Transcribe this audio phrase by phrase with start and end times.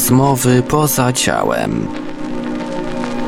[0.00, 1.86] Rozmowy poza ciałem.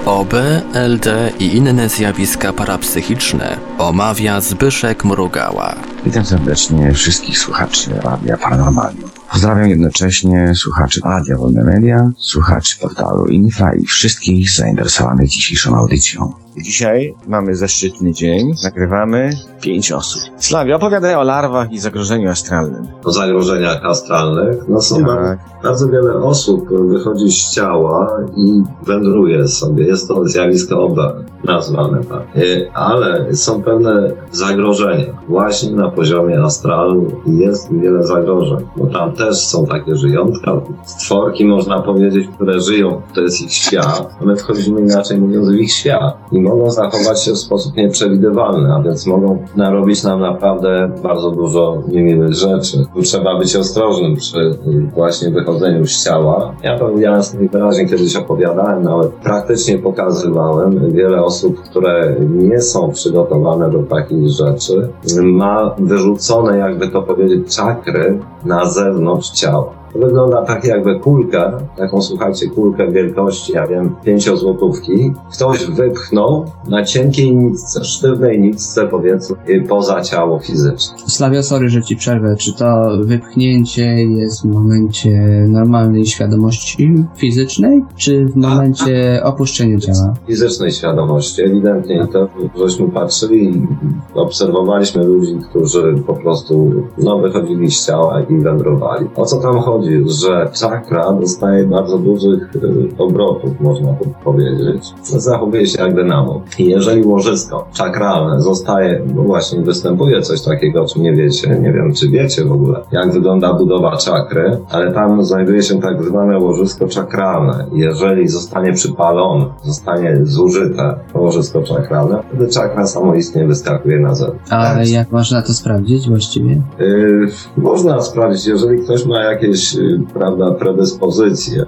[0.06, 0.34] OB,
[0.74, 5.74] LD i inne zjawiska parapsychiczne omawia Zbyszek Mrugała.
[6.04, 9.10] Witam serdecznie wszystkich słuchaczy Radia Paranormalium.
[9.32, 16.32] Pozdrawiam jednocześnie słuchaczy Radia Wolne Media, słuchaczy portalu Infra i wszystkich zainteresowanych dzisiejszą audycją.
[16.56, 19.30] Dzisiaj mamy zaszczytny dzień, nagrywamy
[19.60, 20.22] pięć osób.
[20.38, 22.86] Slavia, opowiadaj o larwach i zagrożeniu astralnym.
[23.04, 24.56] o zagrożeniach astralnych.
[24.68, 25.38] No są Tak.
[25.62, 29.84] bardzo, wiele osób wychodzi z ciała i wędruje sobie.
[29.86, 30.98] Jest to zjawisko OB
[31.44, 32.36] nazwane tak.
[32.36, 39.36] Y, Ale są pewne zagrożenia właśnie na poziomie astralnym jest wiele zagrożeń, bo tam też
[39.46, 40.52] są takie żyjątka,
[40.84, 44.14] stworki można powiedzieć, które żyją, to jest ich świat.
[44.24, 48.82] My wchodzimy inaczej mówiąc w ich świat i mogą zachować się w sposób nieprzewidywalny, a
[48.82, 52.84] więc mogą narobić nam naprawdę bardzo dużo niemiłych rzeczy.
[52.94, 54.58] Tu trzeba być ostrożnym przy
[54.94, 56.54] właśnie wychodzeniu z ciała.
[56.62, 60.92] Ja to jasno i wyraźnie kiedyś opowiadałem, nawet praktycznie pokazywałem.
[60.92, 64.88] Wiele osób, które nie są przygotowane do takich rzeczy,
[65.22, 69.81] ma wyrzucone, jakby to powiedzieć, czakry na zewnątrz ciała.
[69.94, 75.12] Wygląda tak jakby kulkę, taką słuchajcie, kulkę wielkości, ja wiem, pięciozłotówki.
[75.32, 79.36] Ktoś wypchnął na cienkiej nitce, sztywnej nitce powiedzmy,
[79.68, 80.98] poza ciało fizyczne.
[81.06, 82.36] Slavia, sorry, że ci przerwę.
[82.36, 90.14] Czy to wypchnięcie jest w momencie normalnej świadomości fizycznej, czy w momencie opuszczenia ciała?
[90.26, 91.42] fizycznej świadomości.
[91.42, 93.66] Ewidentnie to, żeśmy patrzyli i
[94.14, 99.06] obserwowaliśmy ludzi, którzy po prostu no, wychodzili z ciała i wędrowali.
[99.16, 99.81] O co tam chodzi?
[100.06, 104.94] Że czakra dostaje bardzo dużych y, obrotów, można tu powiedzieć.
[105.02, 106.42] Zachowuje się jak dynamo.
[106.58, 111.72] I jeżeli łożysko czakralne zostaje, no właśnie występuje coś takiego, o czym nie wiecie, nie
[111.72, 116.38] wiem czy wiecie w ogóle, jak wygląda budowa czakry, ale tam znajduje się tak zwane
[116.38, 117.66] łożysko czakralne.
[117.72, 124.52] Jeżeli zostanie przypalone, zostanie zużyte to łożysko czakralne, wtedy czakra samoistnie wyskakuje na zewnątrz.
[124.52, 126.62] Ale jak można to sprawdzić właściwie?
[126.78, 131.64] Yy, można sprawdzić, jeżeli ktoś ma jakieś, yy, prawda, predyspozycje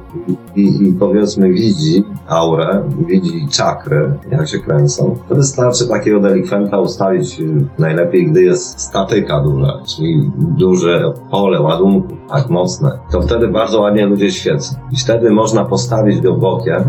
[0.57, 7.39] i, i powiedzmy widzi aurę, widzi czakry, jak się kręcą, to wystarczy takiego delikwenta ustalić
[7.39, 13.81] yy, najlepiej, gdy jest statyka duża, czyli duże pole ładunku, tak mocne, to wtedy bardzo
[13.81, 14.75] ładnie ludzie świecą.
[14.93, 16.85] I wtedy można postawić go bokiem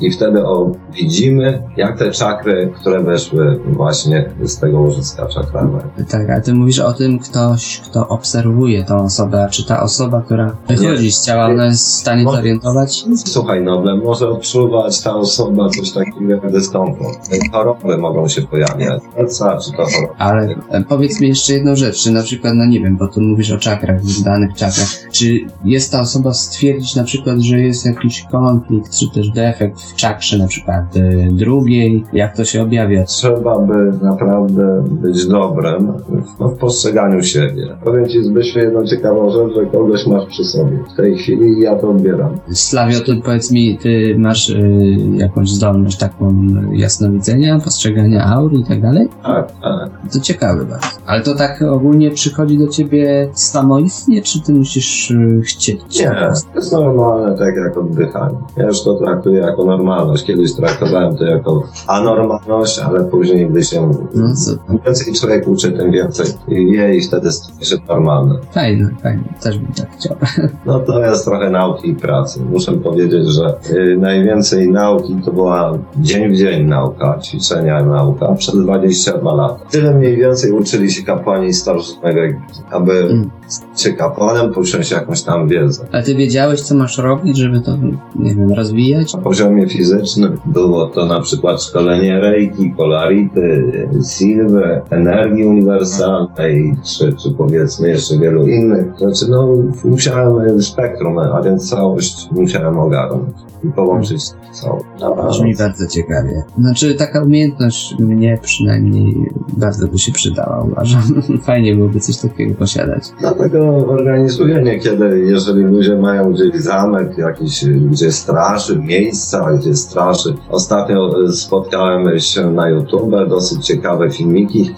[0.00, 5.84] i wtedy o, widzimy, jak te czakry, które weszły właśnie z tego łożyska czakralnego.
[6.10, 10.56] Tak, a ty mówisz o tym ktoś, kto obserwuje tą osobę, czy ta osoba, która
[10.68, 13.04] wychodzi z ciała, ona jest w stanie Może- zorientować?
[13.26, 17.28] Słuchaj, Noble, może odczuwać ta osoba coś takiego jak dyskomfort.
[17.52, 19.02] Choroby mogą się pojawiać.
[19.16, 20.14] Serca, czy to choroba.
[20.18, 23.20] Ale e, powiedz mi jeszcze jedną rzecz, czy na przykład, no nie wiem, bo tu
[23.20, 28.24] mówisz o czakrach, danych czakrach, czy jest ta osoba stwierdzić na przykład, że jest jakiś
[28.30, 33.04] konflikt, czy też defekt w czakrze na przykład y, drugiej, jak to się objawia?
[33.04, 35.92] Trzeba by naprawdę być dobrym
[36.38, 37.76] w, w postrzeganiu siebie.
[37.84, 38.18] Powiem Ci
[38.56, 40.78] jedną ciekawą rzecz, że kogoś masz przy sobie.
[40.92, 42.30] W tej chwili i ja to odbieram.
[42.52, 46.34] Slavio, ty powiedz mi, ty masz y, jakąś zdolność taką
[46.72, 49.08] jasnowidzenia, postrzegania aur i tak dalej?
[49.22, 49.90] Tak, tak.
[50.12, 50.86] To ciekawe bardzo.
[51.06, 56.00] Ale to tak ogólnie przychodzi do ciebie samoistnie, czy ty musisz y, chcieć?
[56.00, 58.36] Nie, to jest normalne, tak jak oddychanie.
[58.56, 60.24] Ja już to traktuję jako normalność.
[60.24, 64.26] Kiedyś traktowałem to jako anormalność, ale później, gdy się No
[64.70, 68.34] im więcej człowiek uczy, tym więcej wie i wtedy staje się normalne.
[68.50, 69.22] fajne, fajne.
[69.42, 70.16] Też bym tak chciał.
[70.66, 72.40] No to jest trochę nauki i pracy.
[72.50, 78.56] Muszę powiedzieć, że y, najwięcej nauki to była dzień w dzień nauka, ćwiczenia nauka przez
[78.56, 79.58] 22 lata.
[79.70, 83.30] Tyle mniej więcej uczyli się kapłani starożytnego Egiptu, aby Mm.
[83.76, 85.86] się kapłanem, posiąść jakąś tam wiedzę.
[85.92, 87.72] A ty wiedziałeś, co masz robić, żeby to,
[88.16, 89.14] nie wiem, rozwijać?
[89.14, 93.72] Na poziomie fizycznym było to na przykład szkolenie reiki, polarity,
[94.18, 99.30] silver, energii uniwersalnej, czy, czy powiedzmy jeszcze wielu innych rzeczy.
[99.30, 99.48] No,
[99.84, 100.17] musiałem
[100.60, 104.22] spektrum, a więc całość musiałem ogarnąć i połączyć
[104.52, 104.84] całość.
[105.28, 106.42] Brzmi bardzo ciekawie.
[106.58, 111.02] Znaczy, taka umiejętność mnie przynajmniej bardzo by się przydała, uważam.
[111.46, 113.02] Fajnie byłoby coś takiego posiadać.
[113.20, 120.34] Dlatego organizuję niekiedy, jeżeli ludzie mają gdzieś zamek, jakiś, gdzie straży, miejsca, gdzie straży.
[120.50, 124.70] Ostatnio e, spotkałem się na YouTube, dosyć ciekawe filmiki.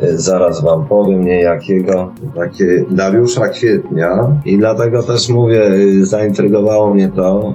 [0.00, 6.94] E, Zaraz wam powiem niejakiego, takie Dariusza Kwietnia i dla dlatego też mówię, y, zaintrygowało
[6.94, 7.54] mnie to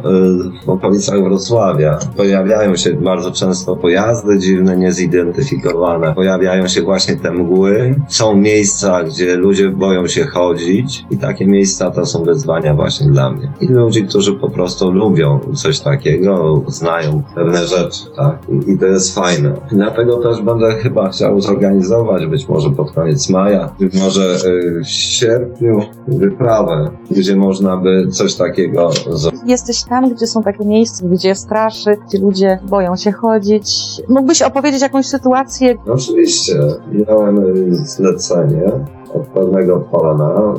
[0.62, 2.00] y, w okolicach Wrocławia.
[2.18, 6.13] Pojawiają się bardzo często pojazdy dziwne, niezidentyfikowane.
[6.13, 7.95] Pojawiają się właśnie te mgły.
[8.07, 13.31] Są miejsca, gdzie ludzie boją się chodzić i takie miejsca to są wyzwania właśnie dla
[13.31, 13.51] mnie.
[13.62, 18.38] I ludzi, którzy po prostu lubią coś takiego, znają pewne rzeczy, tak?
[18.68, 19.53] I, to jest fajne.
[19.71, 24.88] Dlatego też będę chyba chciał zorganizować, być może pod koniec maja, być może y, w
[24.88, 29.41] sierpniu, wyprawę, gdzie można by coś takiego zrobić.
[29.45, 34.01] Jesteś tam, gdzie są takie miejsca, gdzie straszy, gdzie ludzie boją się chodzić.
[34.09, 36.59] Mógłbyś opowiedzieć jakąś sytuację, Oczywiście,
[36.91, 37.55] miałem
[37.85, 38.71] zlecenie
[39.13, 40.53] od pewnego pana,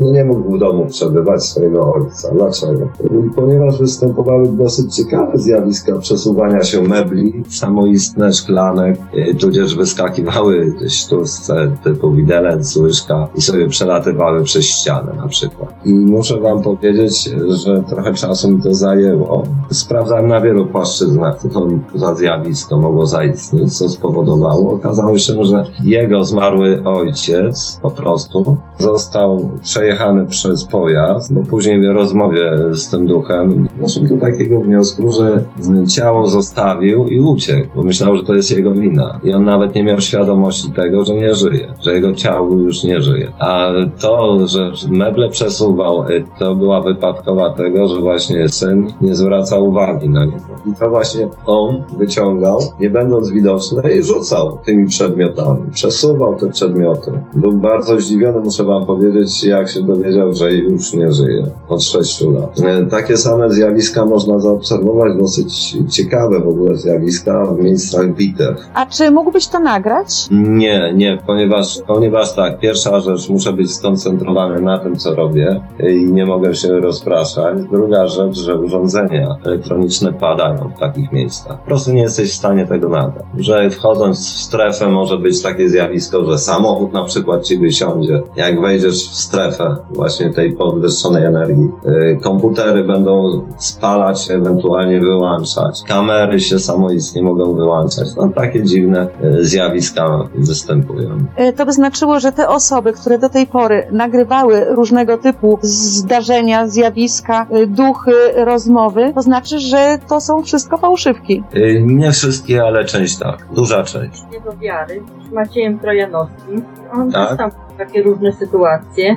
[0.00, 2.34] y, nie mógł w domu przebywać swojego ojca.
[2.34, 2.88] Dlaczego?
[3.36, 12.12] Ponieważ występowały dosyć ciekawe zjawiska przesuwania się mebli, samoistne szklanek, y, tudzież wyskakiwały sztuczce typu
[12.12, 15.74] widelec, łyżka i sobie przelatywały przez ścianę na przykład.
[15.84, 19.42] I muszę wam powiedzieć, że trochę czasu mi to zajęło.
[19.70, 21.68] Sprawdzałem na wielu płaszczyznach, co to
[22.14, 24.72] zjawisko mogło zaistnieć, co spowodowało.
[24.72, 31.84] Okazało się, że jego zmarły ojciec po prostu został przejechany przez pojazd, bo później w
[31.84, 35.44] rozmowie z tym duchem doszedł do takiego wniosku, że
[35.88, 39.20] ciało zostawił i uciekł, bo myślał, że to jest jego wina.
[39.24, 43.00] I on nawet nie miał świadomości tego, że nie żyje, że jego ciało już nie
[43.00, 43.32] żyje.
[43.38, 43.70] A
[44.00, 50.08] to, że meble przesuwał, y, to była wypadkowa tego, że właśnie syn nie zwracał uwagi
[50.08, 50.54] na niego.
[50.66, 55.60] I to właśnie on wyciągał, nie będąc widoczny, i rzucał tymi przedmiotami.
[55.72, 57.12] Przesuwał te przedmioty.
[57.34, 62.20] Był bardzo zdziwiony, muszę wam powiedzieć, jak się dowiedział, że już nie żyje od 6
[62.20, 62.60] lat.
[62.60, 68.56] E, Takie same zjawiska można zaobserwować, dosyć ciekawe w ogóle zjawiska w miejscach bitew.
[68.74, 70.26] a czy mógłbyś to nagrać?
[70.30, 75.92] Nie, nie, ponieważ, ponieważ tak, pierwsza rzecz, muszę być skoncentrowany na tym, co robię y,
[75.92, 77.58] i nie mogę się rozpraszać.
[77.72, 81.58] Druga rzecz, że urządzenia elektroniczne padają w takich miejscach.
[81.60, 83.24] Po prostu nie jesteś w stanie tego nagrać.
[83.38, 88.22] Że wchodząc w strefę może być takie zjawisko, że samochód na przykład ci wysiądzie.
[88.36, 95.82] Jak wejdziesz w strefę właśnie tej podwyższonej energii, y, komputery będą spalać, ewentualnie wyłączać.
[95.88, 98.08] Kamery się samoistnie mogą wyłączać.
[98.16, 101.10] No takie dziwne y, zjawiska występują.
[101.36, 106.68] E, To by znaczyło, że te osoby, które do tej pory nagrywały różnego typu zdarzenia,
[106.68, 111.42] zjawiska, duchy, rozmowy, to znaczy, że to są wszystko fałszywki.
[111.56, 113.46] Y, Nie wszystkie, ale część tak.
[113.54, 114.22] Duża część.
[114.44, 116.64] do wiary z Maciejem Trojanowskim.
[116.92, 117.38] On Tak.
[117.38, 119.16] tam takie różne sytuacje.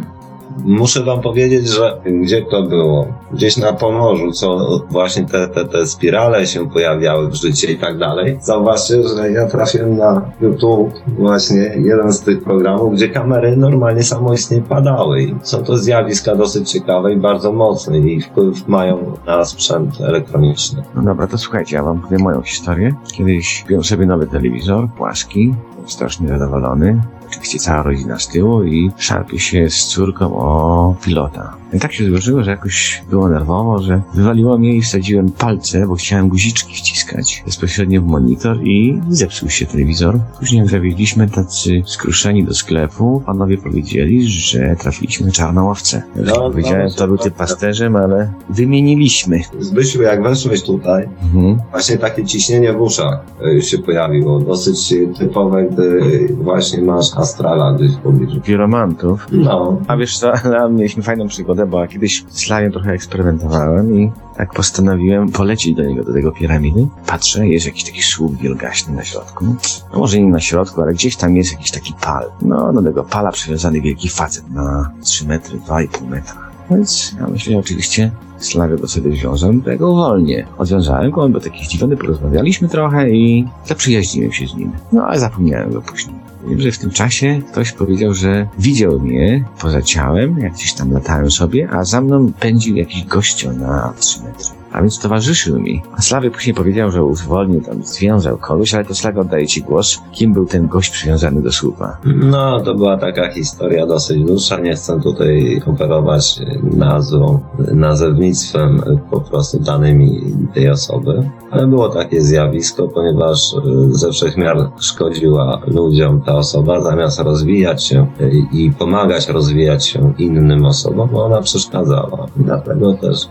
[0.66, 3.07] Muszę wam powiedzieć, że gdzie to było?
[3.31, 7.98] Gdzieś na Pomorzu, co właśnie te, te, te spirale się pojawiały w życiu i tak
[7.98, 8.38] dalej.
[8.42, 14.62] Zauważcie, że ja trafiłem na YouTube właśnie jeden z tych programów, gdzie kamery normalnie samoistnie
[14.62, 15.24] padały.
[15.24, 20.84] I są to zjawiska dosyć ciekawe i bardzo mocne i wpływ mają na sprzęt elektroniczny.
[20.95, 22.95] No dobra, to słuchajcie, ja wam powiem moją historię.
[23.13, 25.54] Kiedyś kupiłem sobie nowy telewizor, płaski,
[25.88, 27.01] strasznie zadowolony.
[27.28, 31.57] Oczywiście cała rodzina z tyłu i szarpie się z córką o pilota.
[31.74, 35.95] I tak się złożyło, że jakoś było nerwowo, że wywaliło mnie i wsadziłem palce, bo
[35.95, 40.19] chciałem guziczki wciskać bezpośrednio w monitor i zepsuł się telewizor.
[40.39, 45.84] Później zawieźliśmy tacy skruszeni do sklepu, panowie powiedzieli, że trafiliśmy na czarną już
[46.16, 49.42] No, no, powiedziałem, no, to był ty pasterzem, ale wymieniliśmy.
[49.60, 51.57] Zbysiu, jak weszłeś tutaj, Mhm.
[51.72, 53.19] Właśnie takie ciśnienie w uszach
[53.57, 54.39] y, się pojawiło.
[54.39, 58.41] Dosyć y, typowe, gdy właśnie masz astrala gdzieś w pobliżu.
[58.41, 59.27] Piromantów.
[59.31, 60.31] No, A wiesz co,
[60.72, 66.03] mieliśmy fajną przygodę, bo kiedyś z Slaviem trochę eksperymentowałem i tak postanowiłem polecieć do niego,
[66.03, 66.88] do tego piramidy.
[67.07, 69.46] Patrzę, jest jakiś taki słup wielgaśny na środku.
[69.93, 72.31] No może nie na środku, ale gdzieś tam jest jakiś taki pal.
[72.41, 76.47] No, do tego pala przywiązany wielki facet na 3 metry, 2,5 metra.
[76.69, 80.47] Więc ja myślę, że oczywiście Slavia go sobie wiążę, to ja go uwolnię.
[80.57, 84.71] Odwiązałem go, on był taki zdziwiony, porozmawialiśmy trochę i zaprzyjaźniłem się z nim.
[84.91, 86.15] No, ale zapomniałem go później.
[86.47, 90.91] Wiem, że w tym czasie ktoś powiedział, że widział mnie poza ciałem, jak gdzieś tam
[90.91, 94.45] latałem sobie, a za mną pędził jakiś gościu na 3 metry.
[94.71, 95.83] A więc towarzyszył mi.
[95.97, 100.01] A Slawie później powiedział, że uwolnił tam, związał kogoś, ale to Slawie oddaje ci głos.
[100.12, 101.97] Kim był ten gość przywiązany do słupa?
[102.05, 104.59] no to była taka historia dosyć dłuższa.
[104.59, 107.39] Nie chcę tutaj operować y, nazwą,
[107.74, 110.21] nazewnictwem y, po prostu danymi
[110.53, 111.29] tej osoby.
[111.51, 118.07] Ale było takie zjawisko, ponieważ y, ze wszechmiar szkodziła ludziom ta osoba, zamiast rozwijać się
[118.51, 122.25] i pomagać rozwijać się innym osobom, ona przeszkadzała.
[122.36, 123.27] Dlatego też,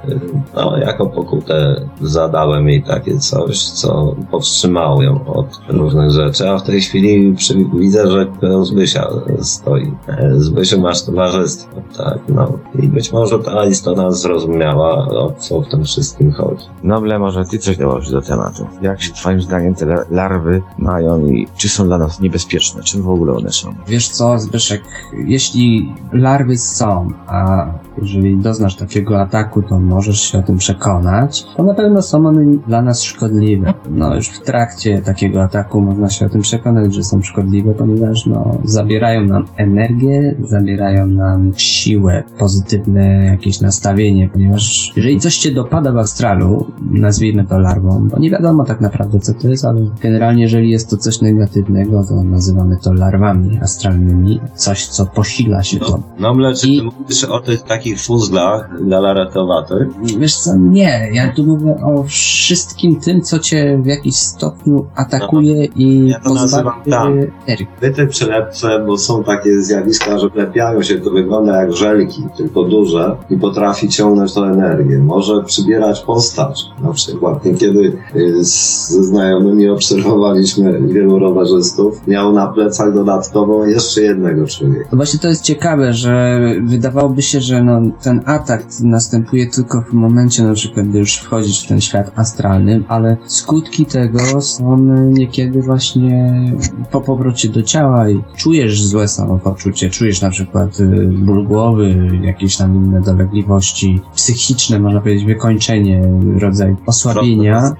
[0.54, 6.62] no, jako pokutę zadałem jej takie coś, co powstrzymało ją od różnych rzeczy, a w
[6.62, 8.26] tej chwili przy, widzę, że
[8.62, 9.09] Zbysia
[9.40, 9.92] stoi.
[10.09, 12.52] E, Zbysiu masz towarzystwo, tak, no.
[12.83, 16.64] I być może ta istota zrozumiała, o co w tym wszystkim chodzi.
[16.83, 18.66] Noble, może ty coś dołożysz do tematu.
[18.83, 22.83] Jak się twoim zdaniem te la- larwy mają i czy są dla nas niebezpieczne?
[22.83, 23.75] Czym w ogóle one są?
[23.88, 24.83] Wiesz co, Zbyszek,
[25.26, 27.66] jeśli larwy są, a
[28.02, 31.15] jeżeli doznasz takiego ataku, to możesz się o tym przekonać,
[31.56, 33.75] to na pewno są one dla nas szkodliwe.
[33.90, 38.26] No już w trakcie takiego ataku można się o tym przekonać, że są szkodliwe, ponieważ
[38.26, 45.92] no, zabierają nam energię, zabierają nam siłę, pozytywne jakieś nastawienie, ponieważ jeżeli coś cię dopada
[45.92, 50.42] w astralu, nazwijmy to larwą, bo nie wiadomo tak naprawdę co to jest, ale generalnie
[50.42, 56.02] jeżeli jest to coś negatywnego, to nazywamy to larwami astralnymi, coś co posila się to.
[56.18, 59.88] No, mle, czy I- ty mówisz o tych takich fuzlach galaretowatych?
[60.18, 65.64] Wiesz co, nie, ja tu mówię o wszystkim tym, co cię w jakiś stopniu atakuje
[65.64, 67.12] i Ja to nazywam pozbawia tam.
[67.46, 67.66] energii.
[67.80, 73.16] Byty przylepce, bo są takie zjawiska, że klepiają się, to wygląda jak żelki, tylko duże
[73.30, 74.98] i potrafi ciągnąć tą energię.
[74.98, 76.64] Może przybierać postać.
[76.82, 82.06] Na przykład niekiedy y, ze znajomymi obserwowaliśmy wielu rowerzystów.
[82.06, 84.88] Miał na plecach dodatkowo jeszcze jednego człowieka.
[84.92, 89.92] No właśnie to jest ciekawe, że wydawałoby się, że no, ten atak następuje tylko w
[89.92, 96.42] momencie na przykład, już wchodzisz w ten świat astralny, ale skutki tego są niekiedy właśnie
[96.90, 102.56] po powrocie do ciała i czujesz złe samopoczucie, czujesz na przykład y, ból głowy, jakieś
[102.56, 106.02] tam inne dolegliwości psychiczne, można powiedzieć wykończenie,
[106.38, 107.72] rodzaj osłabienia.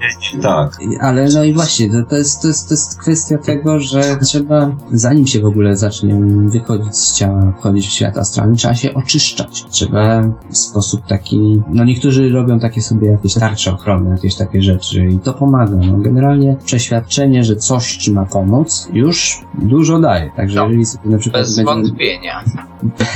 [0.43, 0.79] Tak.
[1.01, 4.77] Ale no i właśnie, to, to, jest, to, jest, to jest kwestia tego, że trzeba,
[4.93, 6.21] zanim się w ogóle zacznie
[6.53, 9.65] wychodzić z ciała, wchodzić w świat astralny, trzeba się oczyszczać.
[9.71, 15.07] Trzeba w sposób taki, no niektórzy robią takie sobie jakieś tarcze ochronne, jakieś takie rzeczy
[15.07, 15.77] i to pomaga.
[15.77, 20.31] No generalnie przeświadczenie, że coś ci ma pomóc, już dużo daje.
[20.37, 22.45] Także No, jeżeli sobie na przykład Bez będziemy, wątpienia.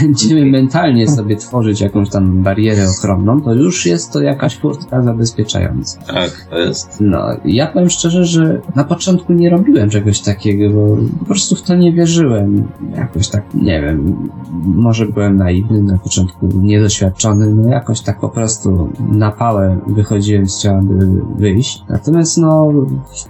[0.00, 6.00] będziemy mentalnie sobie tworzyć jakąś tam barierę ochronną, to już jest to jakaś furtka zabezpieczająca.
[6.00, 6.96] Tak, to jest.
[7.00, 11.62] No, ja powiem szczerze, że na początku nie robiłem czegoś takiego, bo po prostu w
[11.62, 12.68] to nie wierzyłem.
[12.96, 14.28] Jakoś tak, nie wiem,
[14.64, 20.58] może byłem naiwny na początku, niedoświadczony, no jakoś tak po prostu na pałę wychodziłem z
[20.58, 21.06] ciała, by
[21.38, 21.84] wyjść.
[21.88, 22.72] Natomiast no,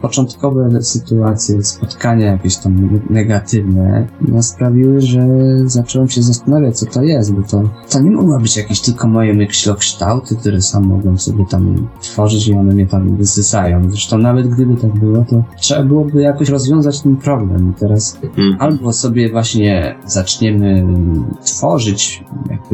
[0.02, 5.28] początkowe sytuacje, spotkania jakieś tam negatywne, no sprawiły, że
[5.64, 9.34] zacząłem się zastanawiać, co to jest, bo to, to nie mogła być jakieś tylko moje
[9.34, 13.90] myślokształty, które sam mogłem sobie tam tworzyć i one mnie tam wysysają.
[13.90, 17.70] Zresztą nawet gdyby tak było, to trzeba byłoby jakoś rozwiązać ten problem.
[17.70, 18.56] I teraz Mhm.
[18.58, 20.86] albo sobie właśnie zaczniemy
[21.44, 22.24] tworzyć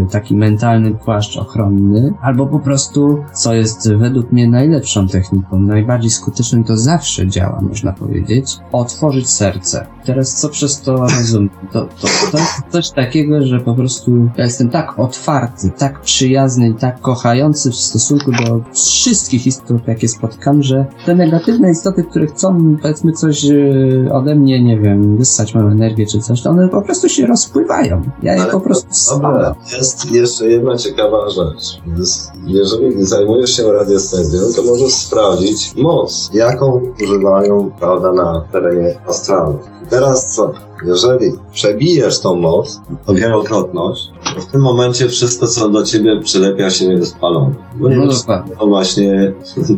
[0.04, 6.64] taki mentalny płaszcz ochronny, albo po prostu, co jest według mnie najlepszą techniką, najbardziej skuteczną,
[6.64, 9.86] to zawsze działa, można powiedzieć, otworzyć serce.
[10.04, 11.50] Teraz co przez to rozumiem?
[11.72, 16.68] To, to, to jest coś takiego, że po prostu ja jestem tak otwarty, tak przyjazny
[16.68, 22.26] i tak kochający w stosunku do wszystkich istot, jakie spotkam, że te negatywne istoty, które
[22.26, 23.54] chcą, powiedzmy, coś e,
[24.12, 28.02] ode mnie, nie wiem, wyssać moją energię czy coś, to one po prostu się rozpływają.
[28.22, 29.54] Ja je Ale po prostu spalam.
[29.86, 31.80] Jest jeszcze jedna ciekawa rzecz.
[32.46, 39.58] Jeżeli zajmujesz się radiestezją, to możesz sprawdzić moc, jaką używają prawda, na terenie astralnym.
[39.84, 40.52] I teraz co?
[40.84, 46.70] Jeżeli przebijesz tą moc o wielokrotność, to w tym momencie wszystko, co do ciebie przylepia
[46.70, 47.54] się jest spalone.
[47.76, 48.56] Bo nie No masz dokładnie.
[48.56, 49.32] to właśnie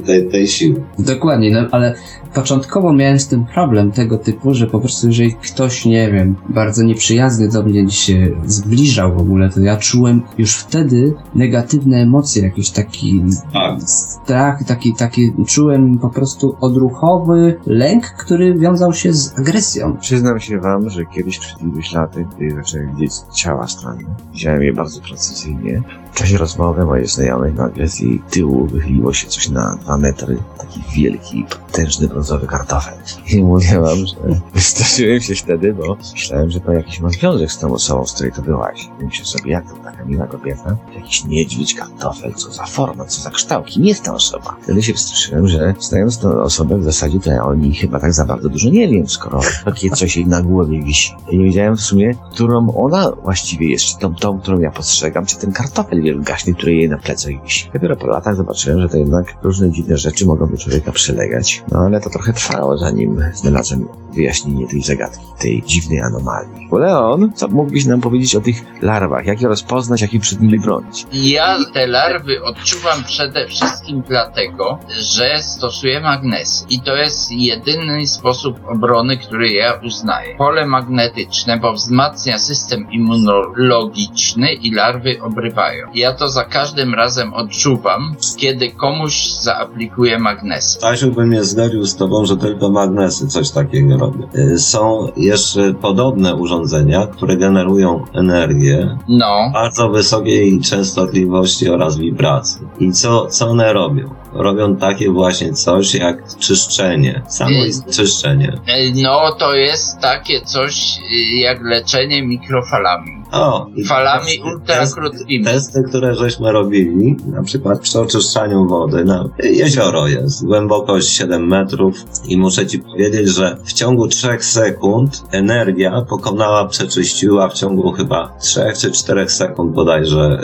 [0.07, 0.83] tej, tej siły.
[0.99, 1.95] Dokładnie, no ale
[2.35, 6.83] początkowo miałem z tym problem tego typu, że po prostu jeżeli ktoś, nie wiem, bardzo
[6.83, 12.71] nieprzyjazny do mnie się zbliżał w ogóle, to ja czułem już wtedy negatywne emocje, jakiś
[12.71, 13.83] taki Tak.
[13.83, 19.97] strach, taki, taki czułem po prostu odruchowy lęk, który wiązał się z agresją.
[20.01, 24.73] Przyznam się wam, że kiedyś przed iluś laty, gdy zacząłem widzieć ciała strony, widziałem je
[24.73, 25.83] bardzo precyzyjnie.
[26.13, 30.39] W czasie rozmowy mojej znajomej nagle z jej tyłu wychyliło się coś na dwa metry,
[30.59, 32.95] taki wielki, potężny brązowy kartofel.
[33.33, 34.17] I mówię wam, że
[34.55, 38.33] wystraszyłem się wtedy, bo myślałem, że to jakiś ma związek z tą osobą, z której
[38.33, 38.89] to byłaś.
[39.01, 43.31] Myślę sobie, jak to taka miła kobieta, jakiś niedźwiedź, kartofel, co za forma, co za
[43.31, 44.57] kształt, kim jest ta osoba.
[44.63, 48.13] Wtedy się wystraszyłem, że znając tę osobę w zasadzie to ja o niej chyba tak
[48.13, 51.15] za bardzo dużo nie wiem, skoro takie coś jej na głowie wisi.
[51.31, 53.85] I nie wiedziałem w sumie, którą ona właściwie jest.
[53.85, 57.71] Czy tą, tą którą ja postrzegam, czy ten kartofel wielgaśny, który jej na plecach wisi.
[57.75, 61.63] Dopiero po latach zobaczyłem, że to jednak różne dziwne rzeczy mogą do człowieka przylegać.
[61.73, 66.69] No ale to trochę trwało, zanim znalazłem wyjaśnienie tej zagadki, tej dziwnej anomalii.
[66.71, 69.27] Bo Leon, co mógłbyś nam powiedzieć o tych larwach?
[69.27, 71.07] Jak je rozpoznać, jak je przed nimi bronić?
[71.13, 76.65] Ja te larwy odczuwam przede wszystkim dlatego, że stosuję magnesy.
[76.71, 80.37] I to jest jedyny sposób obrony, który ja uznaję.
[80.37, 85.87] Pole magnetyczne, bo wzmacnia system immunologiczny i larwy obrywają.
[85.95, 90.69] Ja to za każdym razem odczuwam, kiedy komuś zaaplikuję magnesy.
[90.79, 94.29] Stasiu by mnie zgodził z tobą, że tylko magnesy coś takiego robią.
[94.35, 102.67] Y, Są jeszcze podobne urządzenia, które generują energię No, bardzo wysokiej częstotliwości oraz wibracji.
[102.81, 104.15] I co, co one robią?
[104.33, 107.23] Robią takie właśnie coś jak czyszczenie.
[107.29, 108.53] Samo jest czyszczenie.
[108.67, 113.18] e, no to jest takie coś y, jak leczenie mikrofalami.
[113.33, 115.45] O, Falami ultrakrótkimi.
[115.45, 121.95] Testy, które żeśmy robili, na przykład przy oczyszczaniu wody, no, jezioro jest, głębokość 7 metrów
[122.29, 128.33] i muszę ci powiedzieć, że w ciągu 3 sekund energia pokonała, przeczyściła w ciągu chyba
[128.41, 130.41] 3 czy 4 sekund bodajże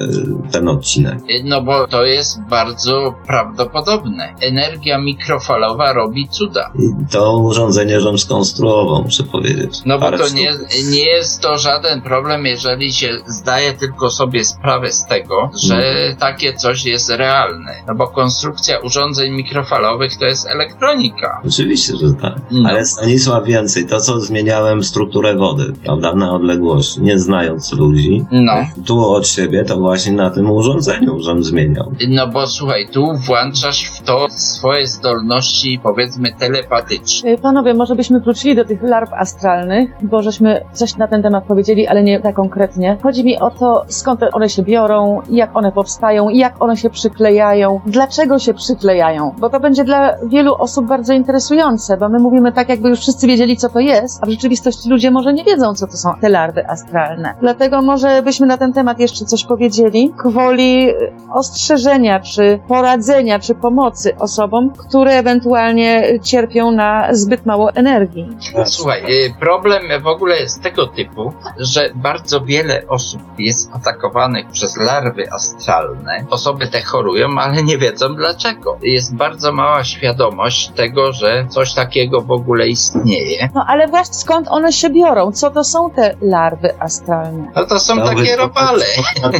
[0.49, 1.19] y, ten odcinek.
[1.31, 4.35] Y, No bo to jest bardzo prawdopodobne.
[4.41, 6.73] Energia mikrofalowa robi cuda.
[6.79, 9.81] I to urządzenie żem skonstruował, muszę powiedzieć.
[9.87, 10.53] No bo to nie,
[10.91, 16.17] nie jest to żaden problem, jeżeli się zdaje tylko sobie sprawę z tego, że Mhm.
[16.17, 17.73] takie coś jest realne.
[17.89, 21.41] No bo konstrukcja urządzeń mikrofalowych to jest elektronika.
[21.47, 22.35] Oczywiście, że tak.
[22.51, 22.69] No.
[22.69, 28.53] Ale Stanisław więcej, to co zmieniałem strukturę wody, prawda, na odległość, nie znając ludzi, No.
[28.87, 31.93] tu od siebie, to właśnie na tym urządzeniu, żem zmieniał.
[32.09, 37.31] No bo słuchaj, tu włączasz w to swoje zdolności, powiedzmy, telepatyczne.
[37.31, 41.45] Y, Panowie, może byśmy wrócili do tych larw astralnych, bo żeśmy coś na ten temat
[41.45, 42.99] powiedzieli, ale nie tak konkretnie.
[43.03, 47.81] Chodzi mi o to, skąd one się biorą, jak one powstają, jak one się przyklejają,
[47.87, 52.69] dlaczego się przyklejają, bo to będzie dla wielu osób bardzo interesujące, bo my mówimy tak,
[52.69, 55.87] jakby już wszyscy wiedzieli, co to jest, a w rzeczywistości ludzie może nie wiedzą, co
[55.87, 57.35] to są te larwy astralne.
[57.41, 63.55] Dlatego może byśmy na ten temat jeszcze coś powiedzieli, gwoli y, ostrzeżenia, czy poradzenia, czy
[63.55, 68.29] pomocy osobom, które ewentualnie cierpią na zbyt mało energii.
[68.65, 72.54] Słuchaj, y, problem w ogóle jest tego typu, że bardzo wiele
[72.89, 76.25] osób jest atakowanych przez larwy astralne.
[76.31, 78.79] Osoby te chorują, ale nie wiedzą dlaczego.
[78.83, 83.49] Jest bardzo mała świadomość tego, że coś takiego w ogóle istnieje.
[83.55, 85.33] No ale właśnie skąd one się biorą?
[85.33, 87.53] Co to są te larwy astralne?
[87.57, 88.85] No to są Dobry takie robale,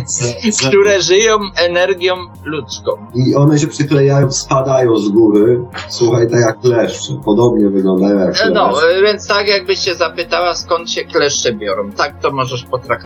[0.69, 2.91] które żyją energią ludzką.
[3.15, 7.13] I one się przyklejają, spadają z góry, słuchaj, tak jak kleszcze.
[7.25, 8.51] Podobnie wyglądają jak kleszcze.
[8.51, 8.73] No,
[9.03, 11.93] więc tak jakbyś się zapytała, skąd się kleszcze biorą.
[11.93, 13.04] Tak to możesz potraktować.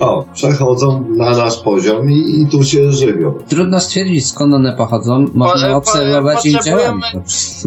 [0.00, 3.34] O, przechodzą na nasz poziom i, i tu się żywią.
[3.48, 5.26] Trudno stwierdzić skąd one pochodzą.
[5.26, 7.02] Po- Można obserwować ich działanie.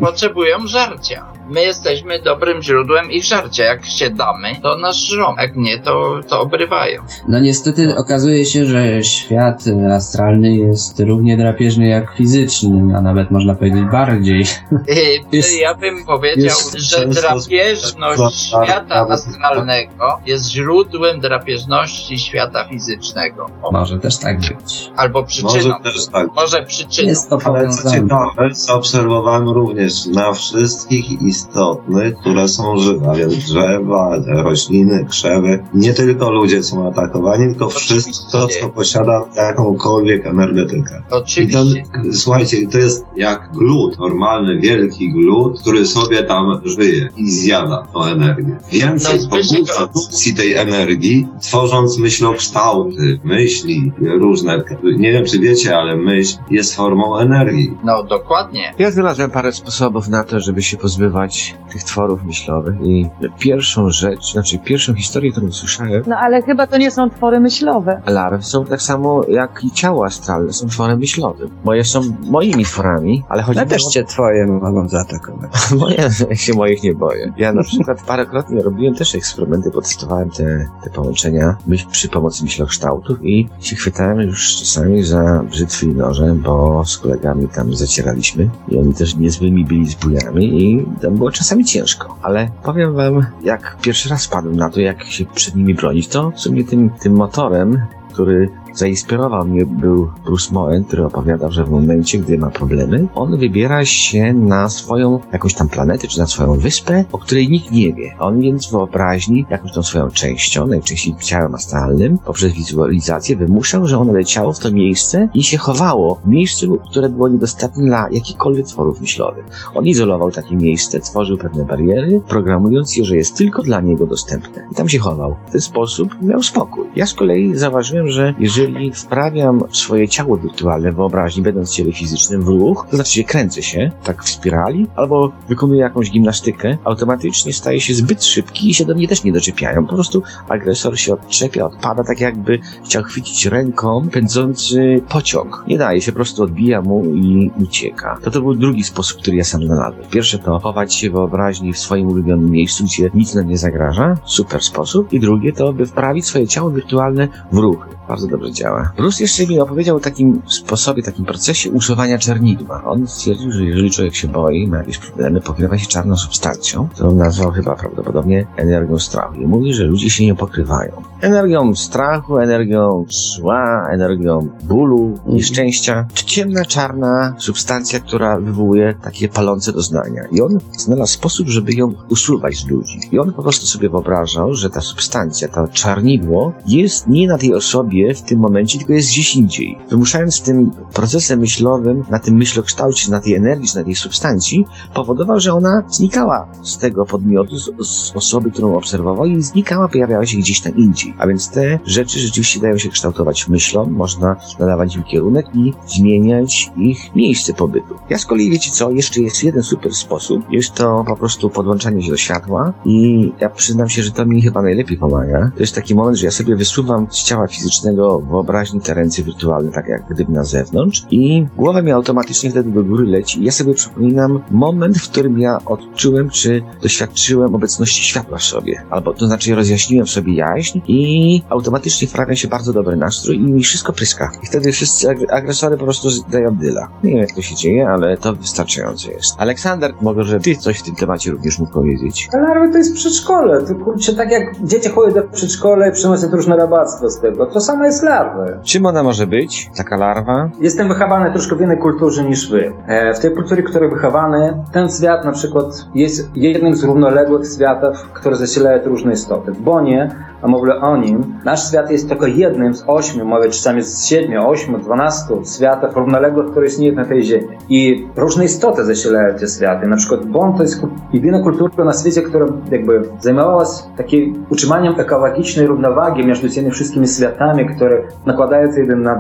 [0.02, 1.26] Potrzebują żarcia.
[1.50, 3.64] My jesteśmy dobrym źródłem ich żarcia.
[3.64, 5.36] Jak się damy, to nas żrą.
[5.38, 7.02] Jak nie, to, to obrywają.
[7.28, 9.64] No niestety okazuje się, że świat
[9.96, 14.42] astralny jest równie drapieżny jak fizyczny, a nawet można powiedzieć bardziej.
[14.90, 23.50] Y, Jest- ja bym powiedział, jest że drapieżność świata astralnego jest źródłem drapieżności świata fizycznego.
[23.62, 24.92] O, Może też tak być.
[24.96, 25.54] Albo przyczyną.
[25.54, 26.28] Może też tak.
[26.36, 27.08] Może przyczyną.
[27.10, 33.36] Jest to Ale co ciekawe, zaobserwowałem również na wszystkich istotnych, które są żywe, a więc
[33.36, 35.64] drzewa, rośliny, krzewy.
[35.74, 41.02] Nie tylko ludzie są atakowani, tylko wszystko, co posiada jakąkolwiek energetykę.
[41.08, 41.84] I to, Oczywiście.
[42.14, 48.04] słuchajcie, to jest jak glut, normalny, wielki glut, który sobie tam żyje i zjada tą
[48.04, 48.58] energię.
[48.72, 49.38] Więcej No,
[49.78, 54.64] produkcji tej energii, tworząc myślokształty, myśli różne.
[54.98, 57.78] Nie wiem, czy wiecie, ale myśl jest formą energii.
[57.84, 58.74] No dokładnie.
[58.80, 61.29] Ja znalazłem parę sposobów na to, żeby się pozbywać
[61.72, 66.78] tych tworów myślowych i pierwszą rzecz, znaczy pierwszą historię, którą słyszałem, No ale chyba to
[66.78, 68.02] nie są twory myślowe.
[68.08, 71.50] larwy są tak samo jak i ciało astralne, są tworem myślowym.
[71.64, 73.90] Moje są moimi tworami, ale chodzi No też o...
[73.90, 75.52] cię twoje mogą zaatakować.
[75.80, 77.34] Moje, ja się moich nie boję.
[77.38, 82.44] Ja na przykład parokrotnie robiłem też eksperymenty, bo testowałem te, te połączenia myśl, przy pomocy
[82.44, 88.50] myślokształtów i się chwytałem już czasami za brzytwy i noże, bo z kolegami tam zacieraliśmy
[88.68, 92.18] i oni też niezłymi byli zbójami i tam było czasami ciężko.
[92.22, 96.32] Ale powiem wam, jak pierwszy raz padłem na to, jak się przed nimi bronić, to
[96.32, 97.82] w sumie tym, tym motorem
[98.20, 103.38] który zainspirował mnie był Bruce Moen, który opowiadał, że w momencie, gdy ma problemy, on
[103.38, 107.94] wybiera się na swoją jakąś tam planetę, czy na swoją wyspę, o której nikt nie
[107.94, 108.16] wie.
[108.20, 114.14] On więc wyobraźni, jakąś tą swoją częścią, najczęściej ciałem astralnym, poprzez wizualizację wymuszał, że ono
[114.14, 119.02] leciało w to miejsce i się chowało w miejscu, które było niedostępne dla jakichkolwiek tworów
[119.02, 119.46] myślowych.
[119.76, 124.68] On izolował takie miejsce, tworzył pewne bariery, programując je, że jest tylko dla niego dostępne.
[124.72, 125.36] I tam się chował.
[125.48, 126.88] W ten sposób miał spokój.
[126.96, 128.59] Ja z kolei zauważyłem, że jeżeli
[128.94, 133.62] wprawiam swoje ciało wirtualne wyobraźni, będąc w ciele fizycznym w ruch, to znaczy się kręcę
[133.62, 138.86] się, tak w spirali, albo wykonuję jakąś gimnastykę, automatycznie staje się zbyt szybki i się
[138.86, 139.86] do mnie też nie doczepiają.
[139.86, 145.64] Po prostu agresor się odczepia, odpada, tak jakby chciał chwycić ręką pędzący pociąg.
[145.68, 148.18] Nie daje się, po prostu odbija mu i ucieka.
[148.24, 150.06] To to był drugi sposób, który ja sam znalazłem.
[150.10, 154.18] Pierwsze to chować się wyobraźni w swoim ulubionym miejscu, gdzie nic nam nie zagraża.
[154.26, 155.14] Super sposób.
[155.14, 157.90] I drugie to, by wprawić swoje ciało wirtualne w ruchy.
[158.08, 158.92] Bardzo dobrze działa.
[158.98, 162.84] Bruce jeszcze mi opowiedział o takim sposobie, takim procesie usuwania czernidła.
[162.86, 167.16] On stwierdził, że jeżeli człowiek się boi, ma jakieś problemy, pokrywa się czarną substancją, którą
[167.16, 169.36] nazwał chyba prawdopodobnie energią strachu.
[169.36, 170.92] I mówi, że ludzie się nie pokrywają.
[171.22, 176.08] Energią strachu, energią zła, energią bólu, nieszczęścia.
[176.16, 180.24] To ciemna, czarna substancja, która wywołuje takie palące doznania.
[180.32, 183.00] I on znalazł sposób, żeby ją usuwać z ludzi.
[183.12, 187.54] I on po prostu sobie wyobrażał, że ta substancja, to czarnidło jest nie na tej
[187.54, 189.78] osobie w tym momencie, tylko jest gdzieś indziej.
[189.90, 195.54] Wymuszając tym procesem myślowym, na tym myślokształcie, na tej energii, na tej substancji, powodował, że
[195.54, 200.62] ona znikała z tego podmiotu, z, z osoby, którą obserwował i znikała, pojawiała się gdzieś
[200.62, 201.14] tam indziej.
[201.18, 206.72] A więc te rzeczy rzeczywiście dają się kształtować myślą, można nadawać im kierunek i zmieniać
[206.78, 207.96] ich miejsce pobytu.
[208.10, 210.44] Ja z kolei, wiecie co, jeszcze jest jeden super sposób.
[210.52, 214.42] Jest to po prostu podłączanie się do światła i ja przyznam się, że to mi
[214.42, 215.52] chyba najlepiej pomaga.
[215.56, 219.72] To jest taki moment, że ja sobie wysuwam z ciała fizycznego wyobraźni te ręce wirtualne,
[219.72, 223.74] tak jak gdyby na zewnątrz i głowa mi automatycznie wtedy do góry leci ja sobie
[223.74, 228.82] przypominam moment, w którym ja odczułem, czy doświadczyłem obecności światła w sobie.
[228.90, 233.64] Albo to znaczy rozjaśniłem sobie jaźń i automatycznie wprawia się bardzo dobry nastrój i mi
[233.64, 234.32] wszystko pryska.
[234.44, 236.88] I wtedy wszyscy ag- agresory po prostu dają dyla.
[237.04, 239.36] Nie wiem jak to się dzieje, ale to wystarczające jest.
[239.38, 242.30] Aleksander, może ty coś w tym temacie również mógł powiedzieć.
[242.34, 243.62] A larwy to jest przedszkole.
[243.68, 247.62] To kurczę, tak jak dzieci chodzą do przedszkola i przynoszą różne rabactwo z tego, to
[247.62, 248.60] samo jest larwy.
[248.64, 249.70] Czym ona może być?
[249.78, 250.50] Taka larwa?
[250.60, 252.74] Jestem wychowany troszkę w innej kulturze niż wy.
[252.88, 257.48] E, w tej kulturze, w której wychowany, ten świat na przykład jest jednym z równoległych
[257.56, 259.52] światów, które zasilają różne istoty.
[259.52, 263.82] W Bonie, a mówię o nim, nasz świat jest tylko jednym z ośmiu, może czasami
[263.82, 267.48] z siedmiu, ośmiu, dwunastu światów równoległych, które istnieją na tej ziemi.
[267.70, 269.88] I różne istoty zasilają te światy.
[269.88, 270.82] Na przykład Bon to jest
[271.14, 277.08] jedyna kultura na świecie, która jakby zajmowała się takim utrzymaniem ekologicznej równowagi między tymi wszystkimi
[277.08, 279.16] światami, które nakładają się jeden na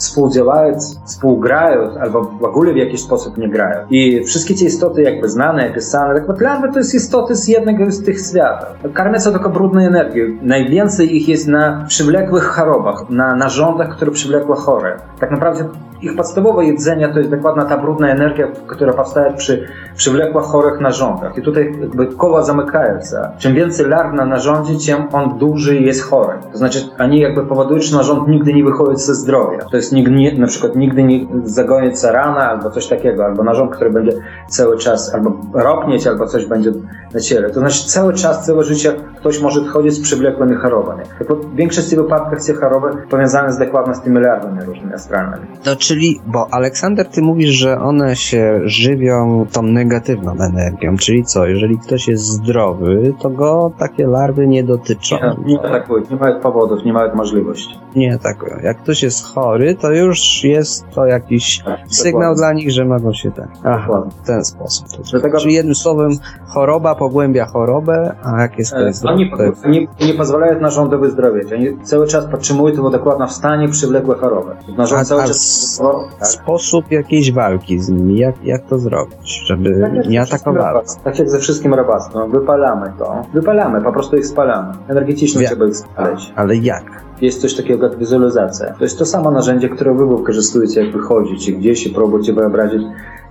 [0.00, 3.86] drugi, współdziałają, współgrają, albo w ogóle w jakiś sposób nie grają.
[3.90, 8.02] I wszystkie te istoty jakby znane, pisane, tak naprawdę to jest istoty z jednego z
[8.02, 8.92] tych światów.
[8.94, 10.38] Karmią są tylko brudnej energii.
[10.42, 14.96] Najwięcej ich jest na przywlekłych chorobach, na narządach, które przywlekły chore.
[15.20, 15.64] Tak naprawdę
[16.02, 21.38] ich podstawowe jedzenie to jest dokładna ta brudna energia, która powstaje przy przywlekłych chorych narządach.
[21.38, 23.16] I tutaj jakby koła zamykają się.
[23.38, 26.38] Czym więcej larw na narządzie, tym on dłużej jest chory.
[26.52, 29.58] To znaczy, oni jakby powodują, że narząd nigdy nie wychodzi ze zdrowia.
[29.70, 33.74] To jest nigdy nie, na przykład nigdy nie się rana albo coś takiego, albo narząd,
[33.74, 34.12] który będzie
[34.48, 36.72] cały czas albo ropnieć, albo coś będzie
[37.14, 37.50] na ciele.
[37.50, 41.02] To znaczy cały czas, całe życie ktoś może chodzić z przywlekłymi chorobami.
[41.20, 45.46] I w większości wypadkach te choroby powiązane z dokładnie z tymi larwami różnymi astralnymi.
[45.62, 51.46] To czyli, bo Aleksander, ty mówisz, że one się żywią tą negatywną energią, czyli co,
[51.46, 55.16] jeżeli ktoś jest zdrowy, to go takie larwy nie dotyczą.
[55.16, 57.78] Nie, nie ma tak być, nie ma powodów, nie ma możliwości.
[57.96, 58.36] Nie, tak.
[58.62, 62.36] Jak ktoś jest chory, to już jest to jakiś sygnał Dokładnie.
[62.36, 63.48] dla nich, że mogą się tak.
[63.64, 64.86] Aha, w ten sposób.
[65.10, 66.10] Dlatego Czyli jednym słowem,
[66.54, 69.64] choroba pogłębia chorobę, a jak jest E, zdrowy, Oni, to jest...
[69.64, 71.52] oni nie pozwalają narządu wyzdrowieć.
[71.52, 74.50] Oni cały czas podtrzymują to dokładnie w stanie przywlekłe choroby.
[74.78, 75.80] Narząd cały czas...
[76.18, 76.26] tak.
[76.28, 80.80] Sposób jakiejś walki z nimi, jak, jak to zrobić, żeby Tak nie atakowały.
[81.04, 82.30] Tak jak ze wszystkim rabactwem.
[82.30, 83.22] Wypalamy to.
[83.34, 84.72] Wypalamy, po prostu ich spalamy.
[84.88, 86.32] Energetycznie Wie- trzeba ich spalić.
[86.36, 86.84] Ale jak?
[87.20, 88.74] Jest coś takiego jak wizualizacja.
[88.74, 92.82] To jest to samo narzędzie, które wy wykorzystujecie, jak wychodzicie gdzieś i próbujecie wyobrazić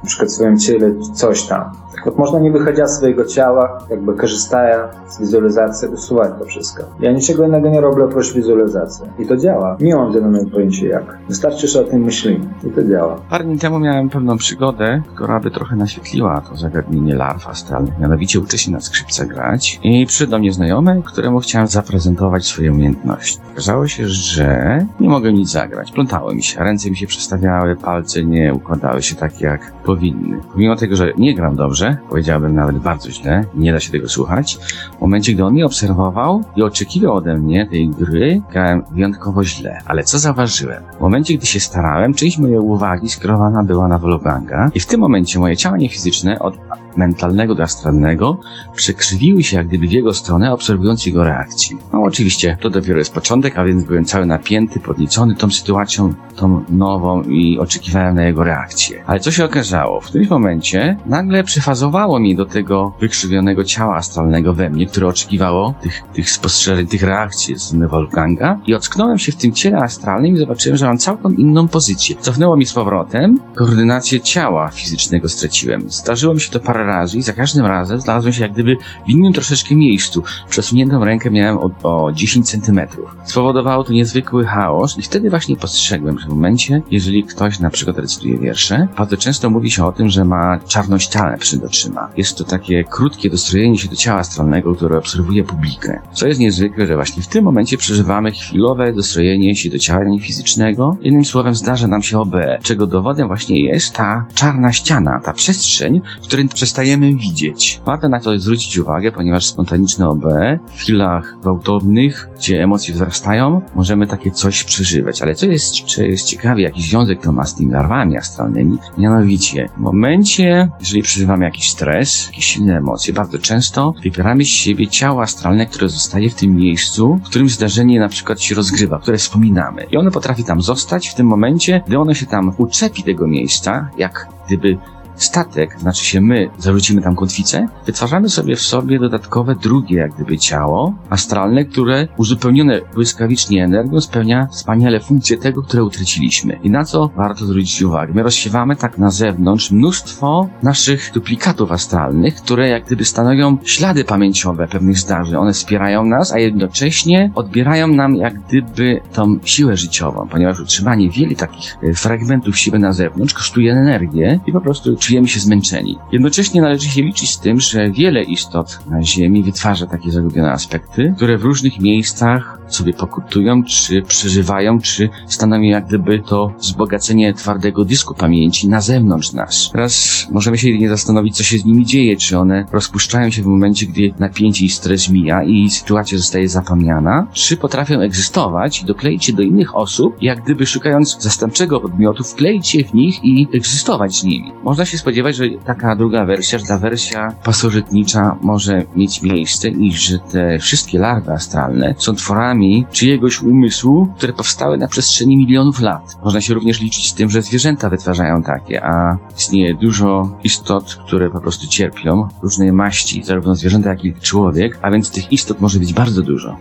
[0.03, 1.65] na przykład w swoim ciele coś tam.
[1.95, 6.83] Tak вот można nie wychodząc z swojego ciała, jakby korzystając z wizualizacji, usuwać to wszystko.
[7.01, 9.05] Ja niczego innego nie robię oprócz wizualizacji.
[9.19, 9.77] I to działa.
[9.81, 11.19] Nie mam zielonego pojęcia jak.
[11.29, 12.47] Wystarczy, że o tym myślimy.
[12.65, 13.17] I to działa.
[13.31, 17.99] Parę dni temu miałem pewną przygodę, która by trochę naświetliła to zagadnienie larw astralnych.
[17.99, 22.73] Mianowicie uczę się na skrzypce grać i przyszedł do mnie znajomy, któremu chciałem zaprezentować swoje
[22.73, 23.41] umiejętności.
[23.53, 25.93] Okazało okazało się, że nie mogłem nic zagrać.
[25.93, 30.42] Plątało mi się, ręce mi się przestawiały, palce nie układały się tak jak powinny.
[30.54, 34.58] Pomimo tego, że nie gram dobrze, powiedziałbym nawet bardzo źle, nie da się tego słuchać,
[34.98, 39.80] w momencie, gdy on mnie obserwował i oczekiwał ode mnie tej gry, grałem wyjątkowo źle.
[39.86, 40.84] Ale co zauważyłem?
[40.98, 45.00] W momencie, gdy się starałem, część mojej uwagi skierowana była na Wologanga i w tym
[45.00, 46.58] momencie moje ciało fizyczne od
[46.98, 48.40] mentalnego do astralnego
[48.76, 51.78] przekrzywiły się jak gdyby w jego stronę, obserwując jego reakcję.
[51.94, 56.64] No oczywiście, to dopiero jest początek, a więc byłem cały napięty, podniecony tą sytuacją, tą
[56.70, 59.04] nową i oczekiwałem na jego reakcję.
[59.08, 60.02] Ale co się okazało?
[60.02, 65.74] W którymś momencie nagle przyfazowało mi do tego wykrzywionego ciała astralnego we mnie, które oczekiwało
[65.82, 70.38] tych, tych spostrzeżeń, tych reakcji z Wolfganga i ocknąłem się w tym ciele astralnym i
[70.38, 72.16] zobaczyłem, że mam całkiem inną pozycję.
[72.20, 75.90] Cofnęło mi z powrotem, koordynację ciała fizycznego straciłem.
[75.90, 79.10] Zdarzyło mi się to parę razy i za każdym razem znalazłem się jak gdyby w
[79.10, 80.24] innym troszeczkę miejscu.
[80.50, 83.16] Przesuniętą rękę miałem o, o 10 centymetrów.
[83.24, 87.98] Spowodowało to niezwykły chaos i wtedy właśnie postrzegłem, że w momencie, jeżeli ktoś na przykład
[87.98, 92.10] recytuje wiersze, bardzo często mówi się o tym, że ma czarną ścianę przed oczyma.
[92.18, 96.02] Jest to takie krótkie dostrojenie się do ciała astralnego, które obserwuje publikę.
[96.14, 100.98] Co jest niezwykłe, że właśnie w tym momencie przeżywamy chwilowe dostrojenie się do ciała fizycznego.
[101.02, 106.02] Jednym słowem zdarza nam się OB, czego dowodem właśnie jest ta czarna ściana, ta przestrzeń,
[106.24, 107.82] w której przestajemy widzieć.
[107.86, 110.24] Warto na to zwrócić uwagę, ponieważ spontaniczne OB
[110.68, 115.22] w chwilach gwałtownych, gdzie emocje wzrastają, możemy takie coś przeżywać.
[115.22, 118.78] Ale co jest, czy jest ciekawe, jaki związek to ma z tymi larwami astralnymi?
[118.98, 124.88] Mianowicie, w momencie, jeżeli przeżywamy jakiś stres, jakieś silne emocje, bardzo często wybieramy z siebie
[124.88, 129.18] ciało astralne, które zostaje w tym miejscu, w którym zdarzenie na przykład się rozgrywa, które
[129.18, 129.86] wspominamy.
[129.92, 133.90] I ono potrafi tam zostać w tym momencie, gdy ono się tam uczepi tego miejsca,
[133.98, 134.78] jak gdyby
[135.24, 140.38] statek, znaczy się my, zarzucimy tam kotwicę, wytwarzamy sobie w sobie dodatkowe drugie jak gdyby
[140.38, 146.60] ciało astralne, które uzupełnione błyskawicznie energią spełnia wspaniale funkcję tego, które utraciliśmy.
[146.64, 148.14] I na co warto zwrócić uwagę?
[148.14, 154.68] My rozsiewamy tak na zewnątrz mnóstwo naszych duplikatów astralnych, które jak gdyby stanowią ślady pamięciowe
[154.68, 155.36] pewnych zdarzeń.
[155.36, 161.36] One wspierają nas, a jednocześnie odbierają nam jak gdyby tą siłę życiową, ponieważ utrzymanie wielu
[161.36, 165.98] takich e, fragmentów siły na zewnątrz kosztuje energię i po prostu czujemy się zmęczeni.
[166.12, 171.14] Jednocześnie należy się liczyć z tym, że wiele istot na Ziemi wytwarza takie zagubione aspekty,
[171.16, 177.86] które w różnych miejscach sobie pokutują, czy przeżywają, czy stanowią jak gdyby to wzbogacenie twardego
[177.86, 179.70] dysku pamięci na zewnątrz nas.
[179.72, 183.46] Teraz możemy się nie zastanowić, co się z nimi dzieje, czy one rozpuszczają się w
[183.46, 189.26] momencie, gdy napięcie i stres mija i sytuacja zostaje zapomniana, czy potrafią egzystować i dokleić
[189.26, 194.16] się do innych osób, jak gdyby szukając zastępczego podmiotu, wkleić się w nich i egzystować
[194.16, 194.52] z nimi.
[194.64, 199.92] Można się spodziewać, że taka druga wersja, że ta wersja pasożytnicza może mieć miejsce i
[199.92, 206.18] że te wszystkie larwy astralne są tworami czyjegoś umysłu, które powstały na przestrzeni milionów lat.
[206.24, 211.30] Można się również liczyć z tym, że zwierzęta wytwarzają takie, a istnieje dużo istot, które
[211.30, 215.80] po prostu cierpią, różnej maści, zarówno zwierzęta, jak i człowiek, a więc tych istot może
[215.80, 216.58] być bardzo dużo.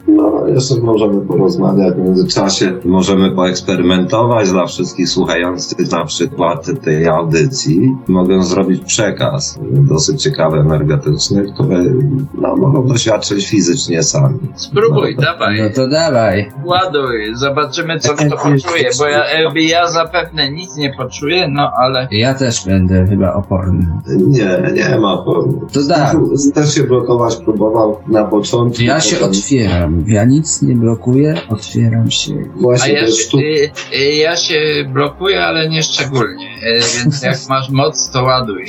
[0.49, 2.73] No, jeszcze możemy porozmawiać w międzyczasie.
[2.85, 7.97] Możemy poeksperymentować dla wszystkich słuchających na przykład tej audycji.
[8.09, 11.95] Mogę zrobić przekaz dosyć ciekawy, energetyczny, który
[12.35, 14.39] no, mogą doświadczyć fizycznie sami.
[14.57, 15.63] Spróbuj, No, dawaj.
[15.63, 16.51] No to dawaj.
[16.65, 22.35] Ładuj, zobaczymy co kto poczuje, bo ja, ja zapewne nic nie poczuję, no ale Ja
[22.35, 23.87] też będę chyba oporny.
[24.27, 25.67] Nie, nie ma problemu.
[25.73, 26.13] To da.
[26.55, 28.83] Też się blokować próbował na początku.
[28.83, 30.05] Ja się potem otwieram.
[30.07, 32.33] Ja nic nie blokuję, otwieram się.
[32.57, 34.61] a Właśnie ja to jest się, y, y, ja się
[34.93, 38.67] blokuję, ale nie szczególnie, y, więc jak masz moc, to ładuj.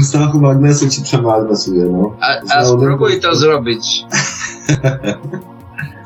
[0.00, 2.16] strachu magnesu ci przemagnesuje, no.
[2.20, 4.04] A, a spróbuj to zrobić.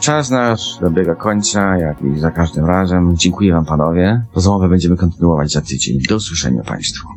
[0.00, 3.16] Czas nasz dobiega końca, jak i za każdym razem.
[3.16, 4.22] Dziękuję wam panowie.
[4.34, 6.00] Rozmowę będziemy kontynuować za tydzień.
[6.08, 7.08] Do usłyszenia państwu.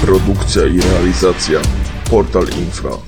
[0.00, 1.60] Produkcja i realizacja
[2.10, 3.07] Portal Infra